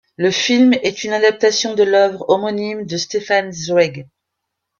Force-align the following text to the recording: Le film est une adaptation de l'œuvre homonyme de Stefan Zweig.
Le 0.17 0.31
film 0.31 0.73
est 0.73 1.03
une 1.03 1.11
adaptation 1.13 1.75
de 1.75 1.83
l'œuvre 1.83 2.25
homonyme 2.27 2.87
de 2.87 2.97
Stefan 2.97 3.51
Zweig. 3.51 4.07